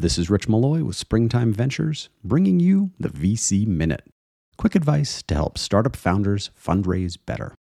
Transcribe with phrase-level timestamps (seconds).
[0.00, 4.06] This is Rich Malloy with Springtime Ventures, bringing you the VC Minute.
[4.56, 7.52] Quick advice to help startup founders fundraise better.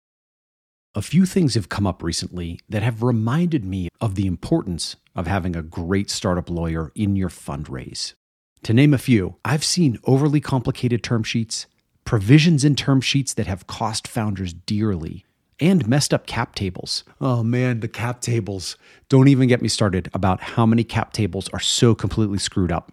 [0.93, 5.25] A few things have come up recently that have reminded me of the importance of
[5.25, 8.13] having a great startup lawyer in your fundraise.
[8.61, 11.65] To name a few, I've seen overly complicated term sheets,
[12.05, 15.25] provisions in term sheets that have cost founders dearly,
[15.59, 17.03] and messed up cap tables.
[17.19, 18.77] Oh man, the cap tables.
[19.09, 22.91] Don't even get me started about how many cap tables are so completely screwed up.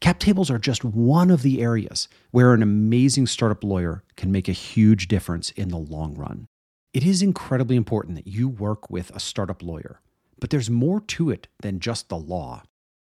[0.00, 4.48] Cap tables are just one of the areas where an amazing startup lawyer can make
[4.48, 6.46] a huge difference in the long run.
[6.94, 10.00] It is incredibly important that you work with a startup lawyer,
[10.40, 12.62] but there's more to it than just the law.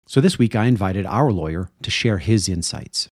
[0.06, 3.08] So this week, I invited our lawyer to share his insights.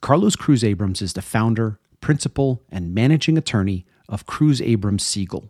[0.00, 5.48] Carlos Cruz Abrams is the founder, principal, and managing attorney of Cruz Abrams Seigel,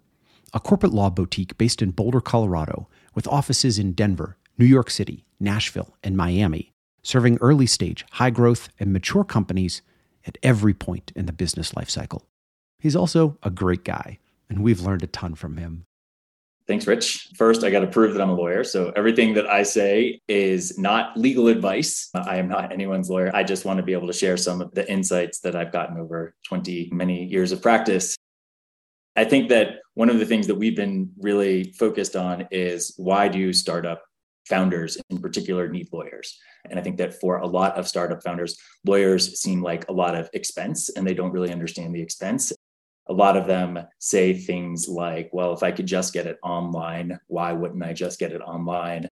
[0.52, 5.24] a corporate law boutique based in Boulder, Colorado, with offices in Denver, New York City,
[5.40, 6.72] Nashville, and Miami,
[7.02, 9.82] serving early stage, high growth, and mature companies
[10.26, 12.22] at every point in the business lifecycle.
[12.78, 15.84] He's also a great guy, and we've learned a ton from him.
[16.66, 17.28] Thanks, Rich.
[17.36, 18.64] First, I got to prove that I'm a lawyer.
[18.64, 22.08] So everything that I say is not legal advice.
[22.14, 23.30] I am not anyone's lawyer.
[23.34, 25.98] I just want to be able to share some of the insights that I've gotten
[25.98, 28.16] over 20 many years of practice
[29.16, 33.28] I think that one of the things that we've been really focused on is why
[33.28, 34.02] do startup
[34.48, 36.38] founders in particular need lawyers?
[36.68, 40.16] And I think that for a lot of startup founders, lawyers seem like a lot
[40.16, 42.52] of expense and they don't really understand the expense.
[43.06, 47.18] A lot of them say things like, well, if I could just get it online,
[47.28, 49.08] why wouldn't I just get it online?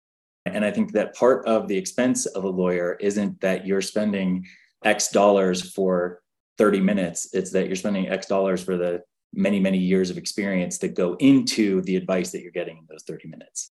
[0.45, 4.47] And I think that part of the expense of a lawyer isn't that you're spending
[4.83, 6.21] X dollars for
[6.57, 10.77] 30 minutes, it's that you're spending X dollars for the many, many years of experience
[10.79, 13.71] that go into the advice that you're getting in those 30 minutes.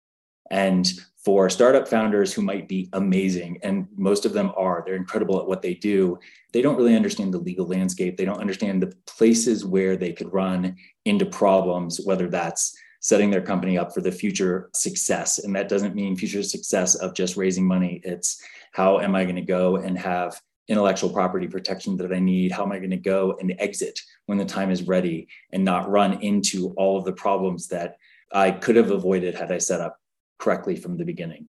[0.50, 0.90] And
[1.24, 5.46] for startup founders who might be amazing, and most of them are, they're incredible at
[5.46, 6.18] what they do,
[6.52, 8.16] they don't really understand the legal landscape.
[8.16, 13.42] They don't understand the places where they could run into problems, whether that's setting their
[13.42, 15.38] company up for the future success.
[15.38, 18.00] And that doesn't mean future success of just raising money.
[18.04, 22.52] It's how am I going to go and have intellectual property protection that I need?
[22.52, 25.90] How am I going to go and exit when the time is ready and not
[25.90, 27.96] run into all of the problems that
[28.30, 29.96] I could have avoided had I set up
[30.38, 31.48] correctly from the beginning?